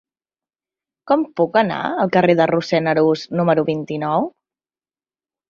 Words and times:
Com 1.11 1.25
puc 1.39 1.59
anar 1.61 1.81
al 2.05 2.09
carrer 2.15 2.37
de 2.41 2.47
Rossend 2.53 2.93
Arús 2.95 3.27
número 3.41 3.67
vint-i-nou? 3.71 4.29